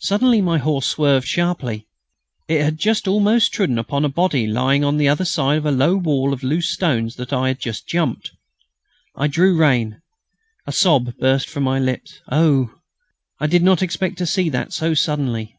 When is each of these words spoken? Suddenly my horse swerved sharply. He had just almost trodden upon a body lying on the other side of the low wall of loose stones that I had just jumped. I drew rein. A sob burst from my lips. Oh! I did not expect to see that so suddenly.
Suddenly 0.00 0.40
my 0.42 0.58
horse 0.58 0.86
swerved 0.88 1.28
sharply. 1.28 1.86
He 2.48 2.54
had 2.54 2.78
just 2.80 3.06
almost 3.06 3.52
trodden 3.54 3.78
upon 3.78 4.04
a 4.04 4.08
body 4.08 4.44
lying 4.48 4.82
on 4.82 4.96
the 4.96 5.06
other 5.08 5.24
side 5.24 5.58
of 5.58 5.62
the 5.62 5.70
low 5.70 5.94
wall 5.96 6.32
of 6.32 6.42
loose 6.42 6.66
stones 6.68 7.14
that 7.14 7.32
I 7.32 7.46
had 7.46 7.60
just 7.60 7.86
jumped. 7.86 8.32
I 9.14 9.28
drew 9.28 9.56
rein. 9.56 10.02
A 10.66 10.72
sob 10.72 11.16
burst 11.16 11.48
from 11.48 11.62
my 11.62 11.78
lips. 11.78 12.20
Oh! 12.28 12.74
I 13.38 13.46
did 13.46 13.62
not 13.62 13.82
expect 13.82 14.18
to 14.18 14.26
see 14.26 14.48
that 14.48 14.72
so 14.72 14.94
suddenly. 14.94 15.54